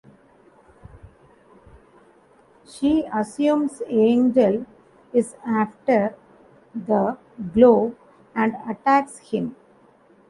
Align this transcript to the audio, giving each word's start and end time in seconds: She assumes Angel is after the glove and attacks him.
She 2.65 3.05
assumes 3.13 3.83
Angel 3.85 4.65
is 5.13 5.35
after 5.45 6.15
the 6.73 7.19
glove 7.53 7.95
and 8.33 8.55
attacks 8.67 9.19
him. 9.19 9.55